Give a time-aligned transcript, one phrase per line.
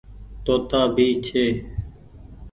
[0.45, 1.45] توتآ ڀي ڇي۔